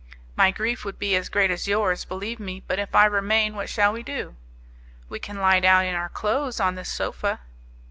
[0.35, 3.69] "My grief would be as great as yours, believe me, but if I remain what
[3.69, 4.35] shall we do?"
[5.09, 7.41] "We can lie down in our clothes on this sofa."